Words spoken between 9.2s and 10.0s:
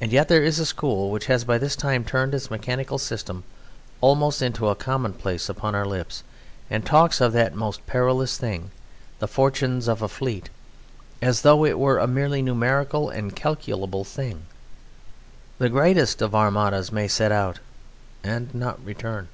the fortunes